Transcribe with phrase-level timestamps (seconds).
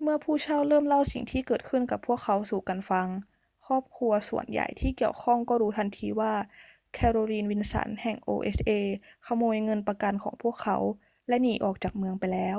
[0.00, 3.06] เมื่อผู้เช่าเริ่มเล่าสิ่งที่เกิดขึ้นกับพวกเขาสู่กันฟัง
[3.66, 6.32] ครอบครัวส่วนใหญ่ที่เกี่ยวข้องก็รู้ทันทีว่า
[6.92, 8.70] แคโรลีน วิลสัน แห่ง oha
[9.26, 10.76] ขโมยเงินประกันของพวกเขา
[11.28, 12.50] และหนีออกจากเมืองไปแล้